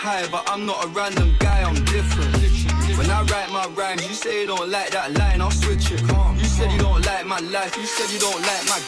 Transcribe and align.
high, 0.00 0.26
but 0.32 0.42
I'm 0.48 0.64
not 0.64 0.82
a 0.82 0.88
random 0.88 1.36
guy, 1.38 1.60
I'm 1.62 1.74
different. 1.84 2.32
When 2.96 3.10
I 3.10 3.20
write 3.24 3.50
my 3.52 3.66
rhymes, 3.76 4.08
you 4.08 4.14
say 4.14 4.40
you 4.40 4.46
don't 4.46 4.70
like 4.70 4.90
that 4.92 5.12
line, 5.12 5.42
I'll 5.42 5.50
switch 5.50 5.92
it. 5.92 6.00
You 6.00 6.44
said 6.44 6.72
you 6.72 6.78
don't 6.78 7.04
like 7.04 7.26
my 7.26 7.38
life, 7.40 7.76
you 7.76 7.84
said 7.84 8.08
you 8.10 8.18
don't 8.18 8.40
like 8.40 8.64
my 8.72 8.80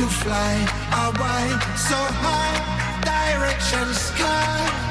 to 0.00 0.06
fly, 0.06 0.66
I 0.92 1.10
so 1.76 1.96
high, 2.24 2.56
direction 3.04 3.92
sky. 3.92 4.89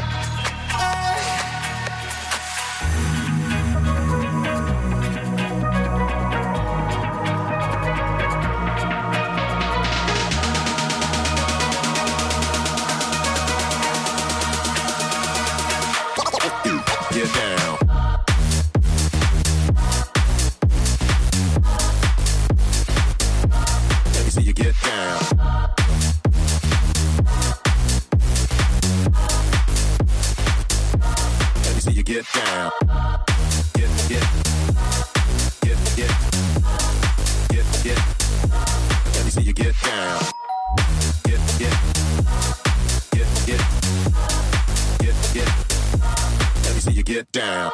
down. 47.31 47.69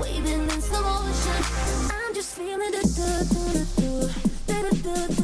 waving 0.00 0.42
in 0.50 0.60
slow 0.60 0.82
motion. 0.82 1.42
I'm 1.90 2.14
just 2.14 2.36
feeling 2.36 2.70
the 2.70 2.82
do 2.98 3.08
do 3.34 3.54
do 3.80 4.82
do 4.82 4.82
do 4.82 5.14
do. 5.14 5.21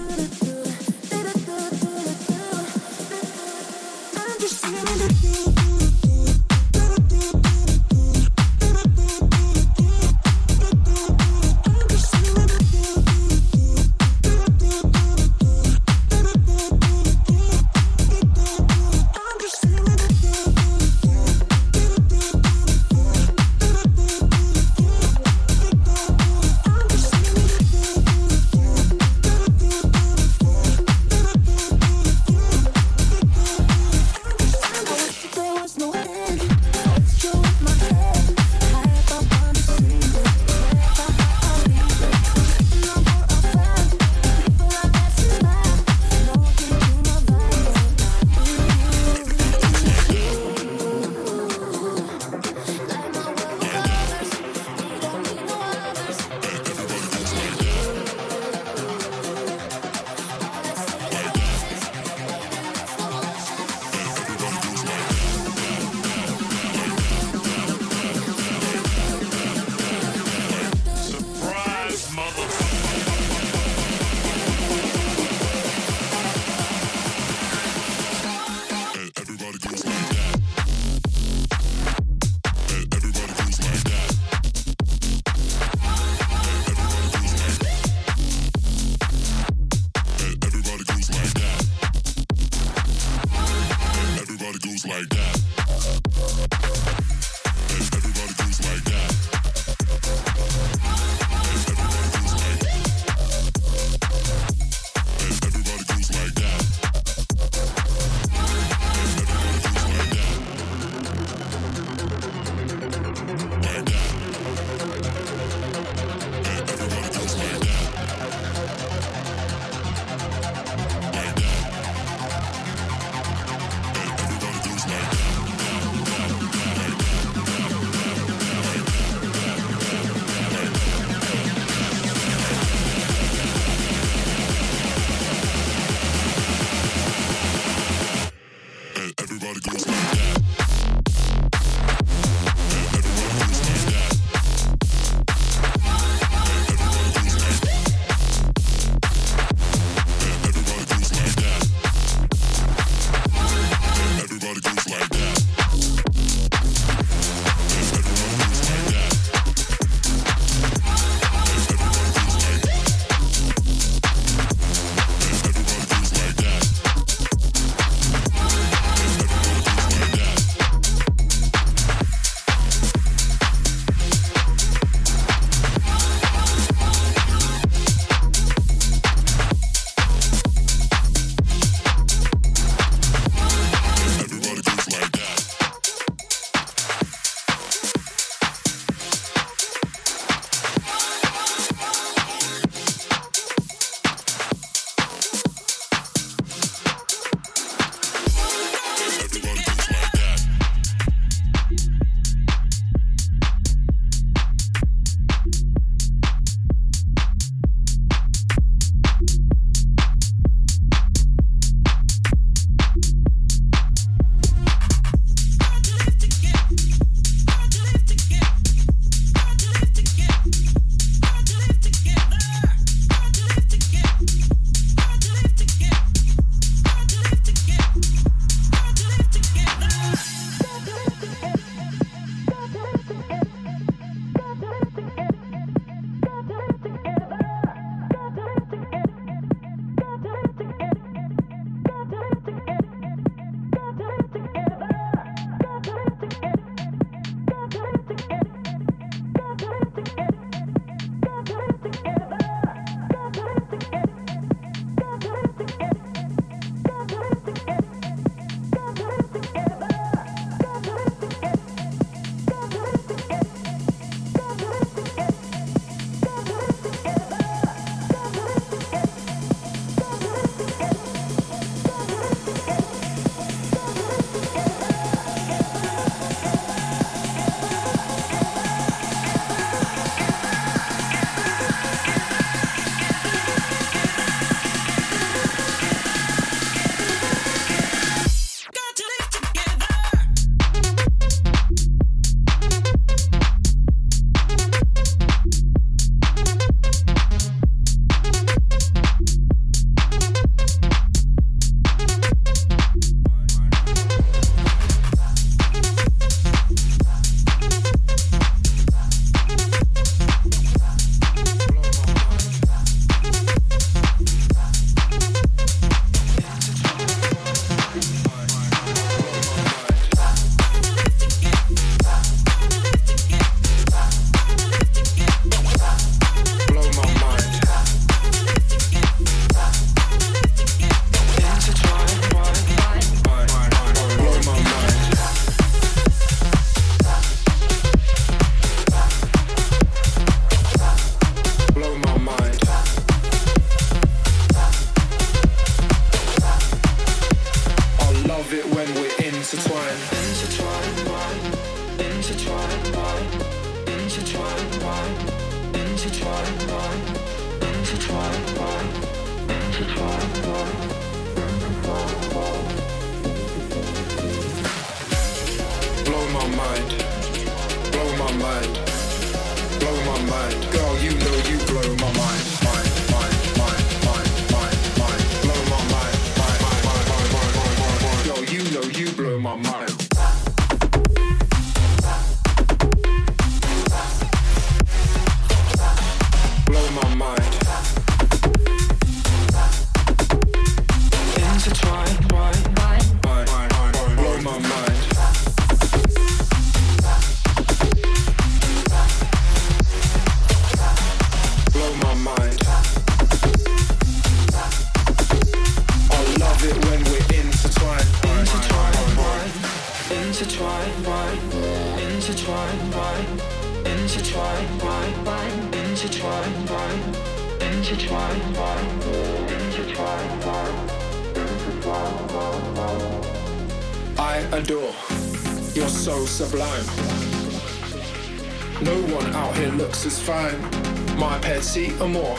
petty 431.41 431.91
more. 432.07 432.37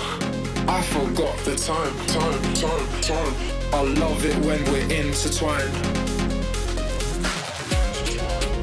I 0.67 0.81
forgot 0.81 1.37
the 1.45 1.55
time, 1.55 1.93
time, 2.07 2.41
time, 2.53 3.01
time. 3.01 3.33
I 3.73 3.81
love 3.81 4.25
it 4.25 4.35
when 4.45 4.63
we're 4.65 4.89
intertwined. 4.91 5.73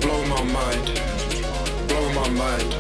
Blow 0.01 0.25
my 0.27 0.43
mind, 0.43 0.87
blow 1.89 2.07
my 2.13 2.29
mind, 2.31 2.71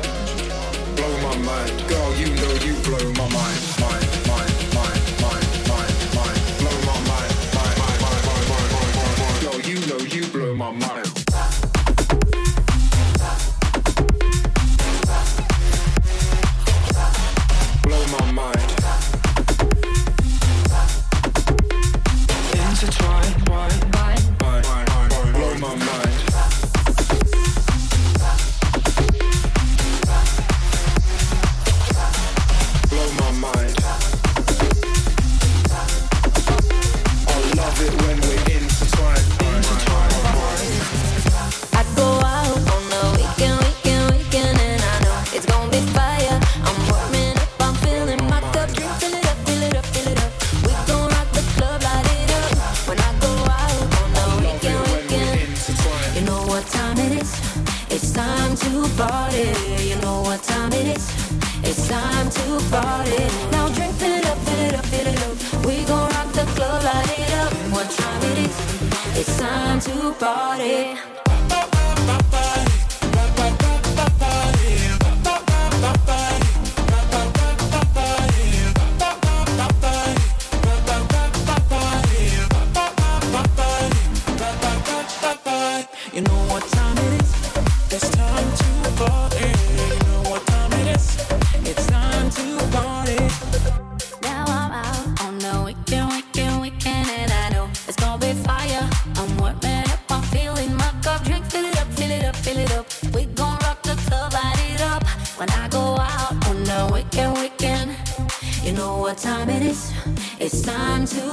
blow 0.96 1.14
my 1.22 1.36
mind. 1.38 1.88
Girl, 1.88 2.14
you 2.16 2.28
know 2.40 2.52
you 2.66 2.74
blow 2.86 3.06
my 3.12 3.28
mind, 3.38 3.60
mind, 3.80 4.06
mind, 4.30 4.54
mind, 4.74 5.02
mind, 5.22 5.46
mind, 5.70 5.96
mind. 6.16 6.38
Blow 6.60 6.76
my 6.88 6.98
mind, 7.10 7.32
mind, 7.56 7.76
mind, 7.82 8.00
mind, 8.02 8.24
mind, 8.26 8.46
mind, 8.48 9.18
mind. 9.18 9.40
Girl, 9.42 9.60
you 9.60 9.78
know 9.86 10.00
you 10.14 10.26
blow 10.32 10.54
my 10.54 10.70
mind. 10.72 11.15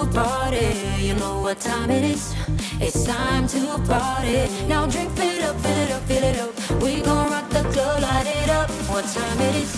party. 0.07 0.75
You 0.99 1.15
know 1.15 1.41
what 1.41 1.59
time 1.59 1.91
it 1.91 2.03
is? 2.03 2.33
It's 2.79 3.03
time 3.05 3.47
to 3.47 3.77
party. 3.87 4.47
Now 4.67 4.85
drink, 4.87 5.11
fill 5.11 5.29
it 5.29 5.43
up, 5.43 5.55
fill 5.61 5.77
it 5.77 5.91
up, 5.91 6.01
fill 6.03 6.23
it 6.23 6.39
up. 6.39 6.81
We 6.81 7.01
gon' 7.01 7.29
rock 7.29 7.49
the 7.49 7.63
club, 7.71 8.01
light 8.01 8.27
it 8.27 8.49
up. 8.49 8.69
What 8.89 9.05
time 9.05 9.39
it 9.39 9.55
is? 9.55 9.71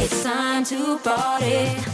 It's 0.00 0.22
time 0.22 0.64
to 0.64 0.98
party. 0.98 1.90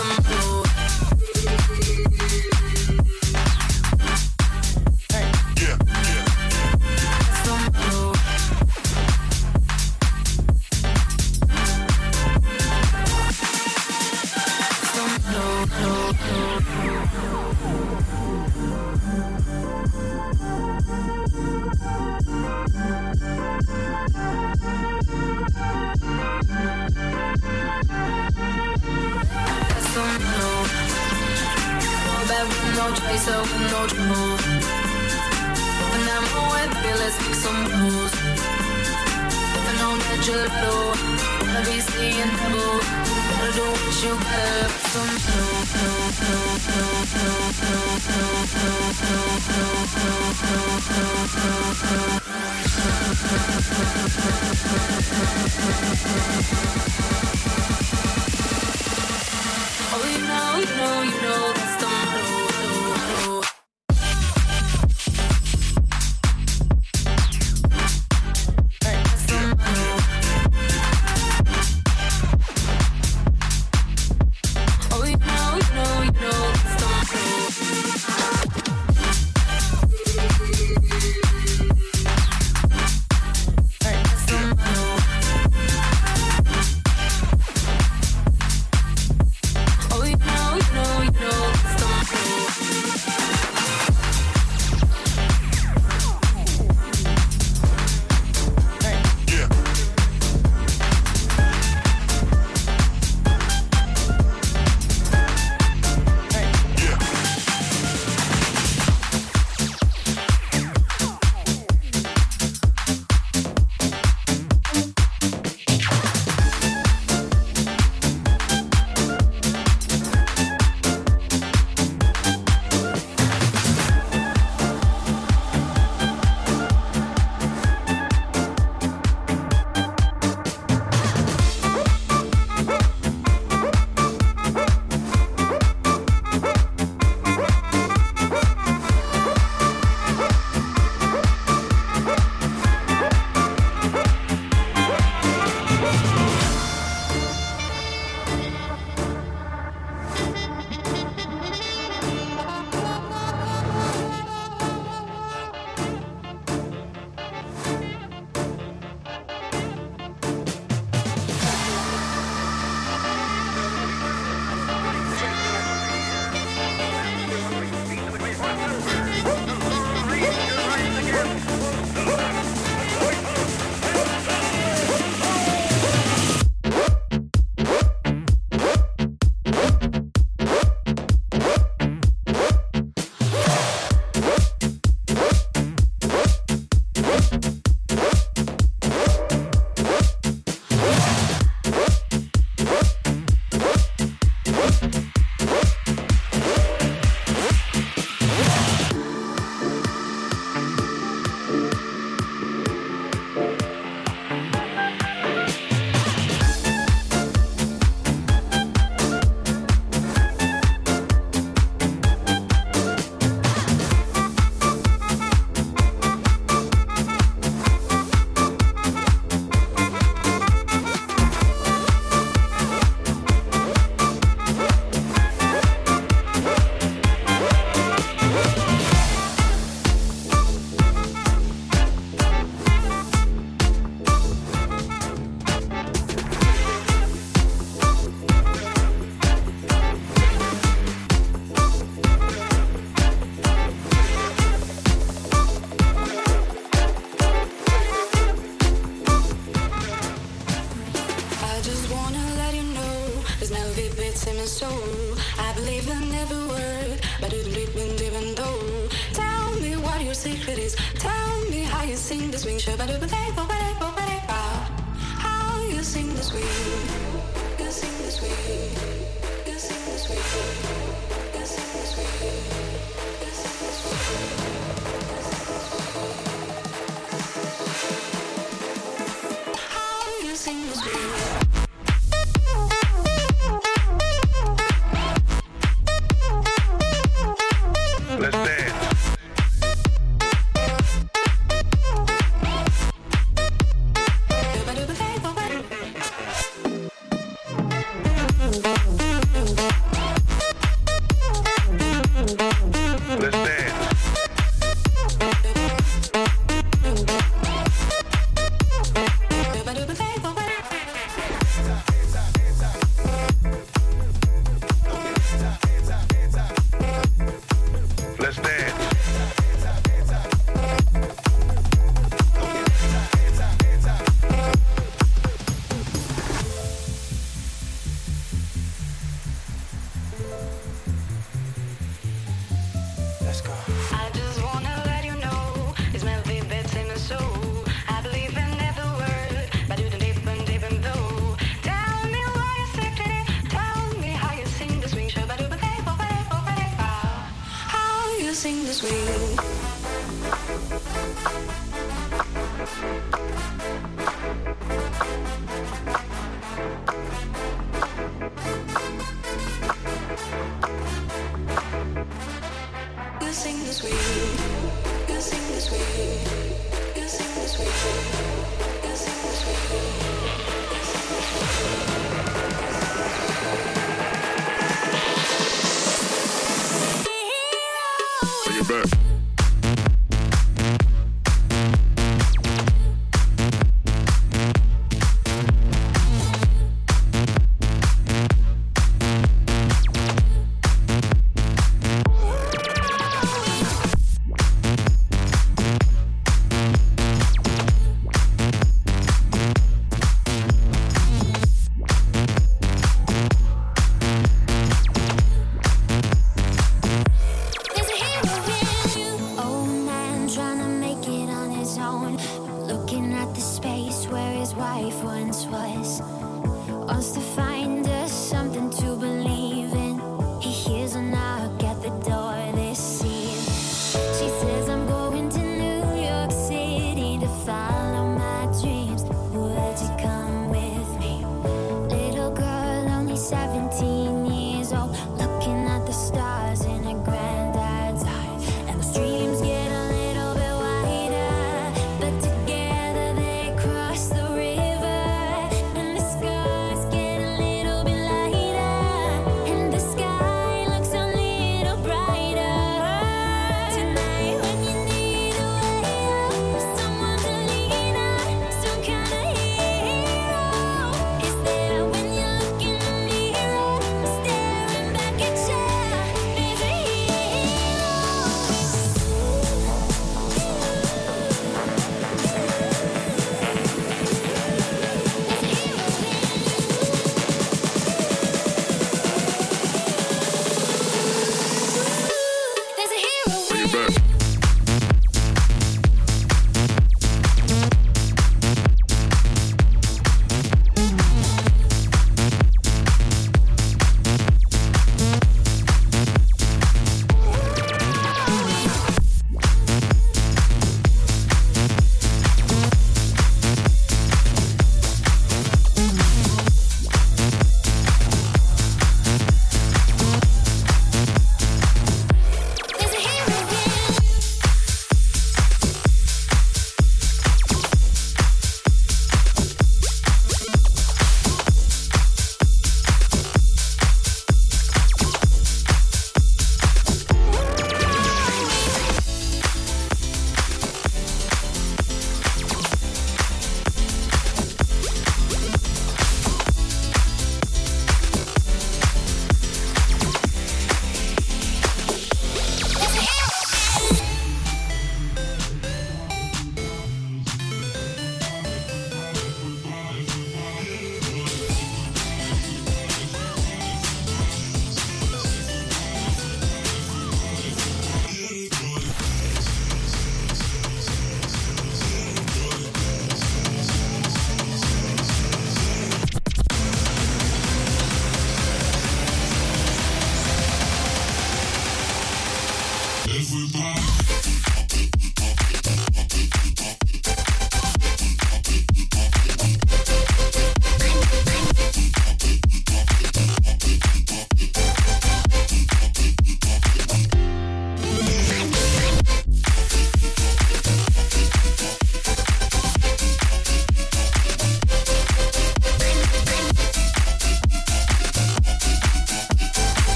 some 0.00 0.29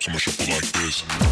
come 0.00 0.14
a 0.14 0.18
like 0.50 0.72
this. 0.72 1.29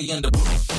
The 0.00 0.12
and 0.12 0.24
the. 0.24 0.69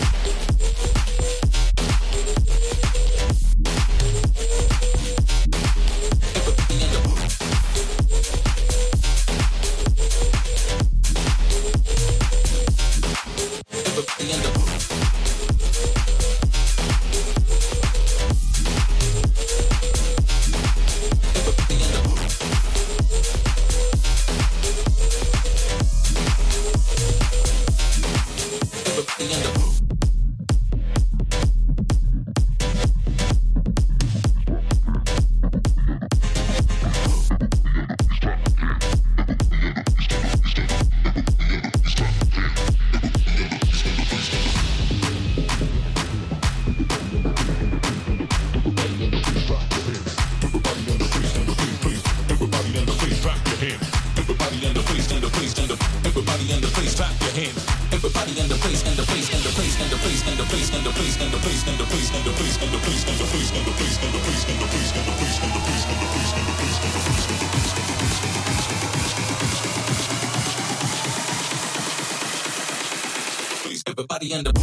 end 74.33 74.47
up 74.47 74.60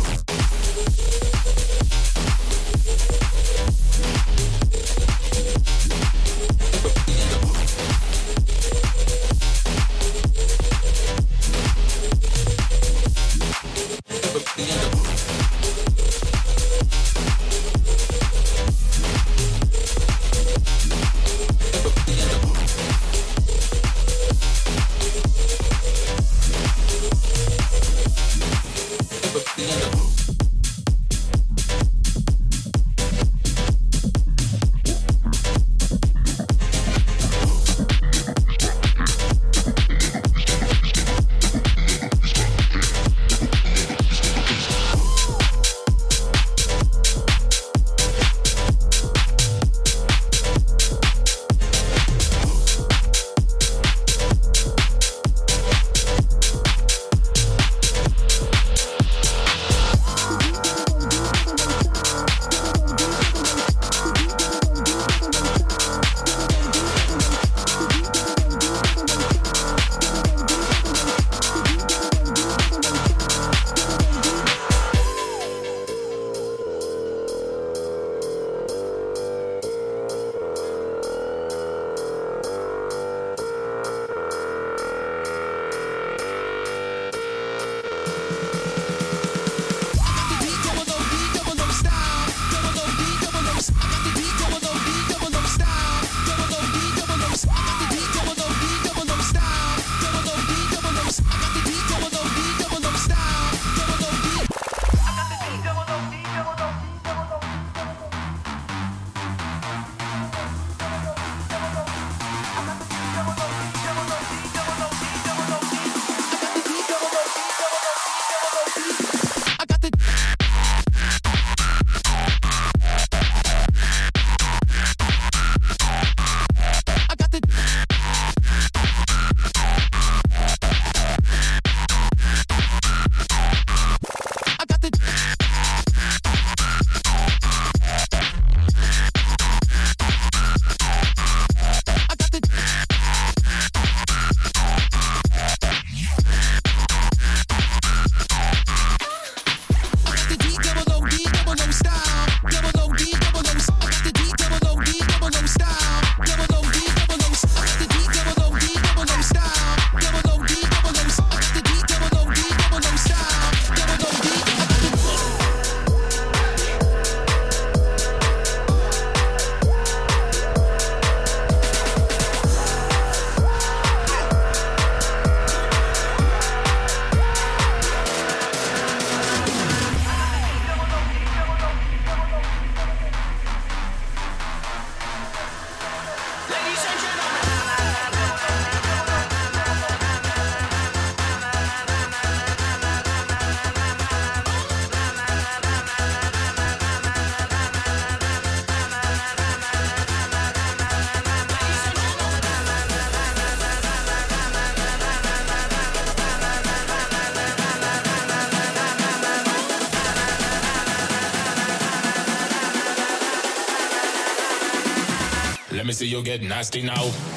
me 216.18 216.24
see 216.24 216.30
you 216.32 216.38
get 216.38 216.42
nasty 216.42 216.82
now. 216.82 217.27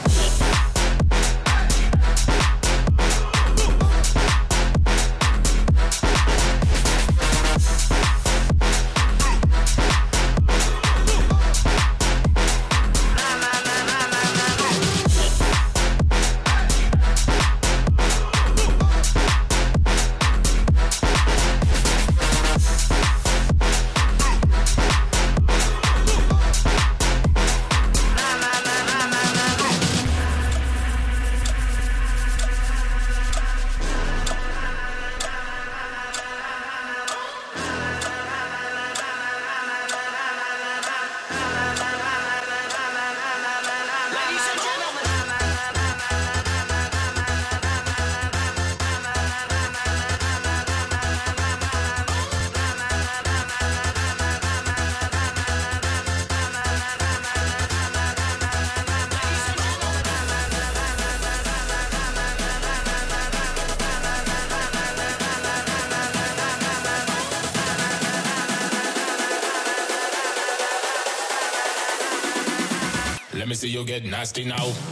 You 73.82 73.88
get 73.88 74.05
nasty 74.05 74.43
now. 74.43 74.90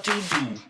What 0.00 0.30
do. 0.30 0.69